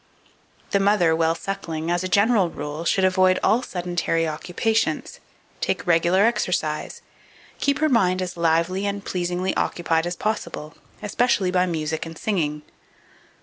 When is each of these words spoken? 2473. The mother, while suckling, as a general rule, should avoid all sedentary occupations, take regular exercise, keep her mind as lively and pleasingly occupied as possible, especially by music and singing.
2473. 0.71 0.79
The 0.79 0.83
mother, 0.83 1.15
while 1.15 1.35
suckling, 1.35 1.91
as 1.91 2.03
a 2.03 2.07
general 2.07 2.49
rule, 2.49 2.85
should 2.85 3.03
avoid 3.05 3.37
all 3.43 3.61
sedentary 3.61 4.27
occupations, 4.27 5.19
take 5.59 5.85
regular 5.85 6.23
exercise, 6.25 7.03
keep 7.59 7.77
her 7.77 7.87
mind 7.87 8.19
as 8.19 8.35
lively 8.35 8.87
and 8.87 9.05
pleasingly 9.05 9.55
occupied 9.55 10.07
as 10.07 10.15
possible, 10.15 10.73
especially 11.03 11.51
by 11.51 11.67
music 11.67 12.07
and 12.07 12.17
singing. 12.17 12.63